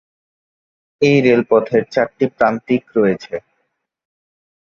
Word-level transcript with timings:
এই 1.01 1.17
রেলপথের 1.25 1.83
চারটি 1.93 2.25
প্রান্তিক 2.37 2.83
রয়েছে। 2.97 3.35